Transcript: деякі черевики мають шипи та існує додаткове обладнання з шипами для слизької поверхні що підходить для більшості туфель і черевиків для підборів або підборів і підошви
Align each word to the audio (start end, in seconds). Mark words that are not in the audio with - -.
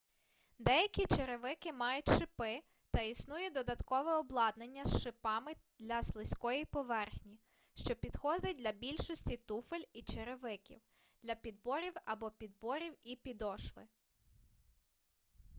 деякі 0.59 1.05
черевики 1.15 1.73
мають 1.73 2.17
шипи 2.17 2.61
та 2.91 3.01
існує 3.01 3.49
додаткове 3.49 4.13
обладнання 4.13 4.85
з 4.85 5.01
шипами 5.03 5.51
для 5.79 6.03
слизької 6.03 6.65
поверхні 6.65 7.39
що 7.75 7.95
підходить 7.95 8.57
для 8.57 8.71
більшості 8.71 9.37
туфель 9.37 9.83
і 9.93 10.01
черевиків 10.03 10.81
для 11.23 11.35
підборів 11.35 11.93
або 12.05 12.31
підборів 12.31 12.93
і 13.03 13.15
підошви 13.15 13.87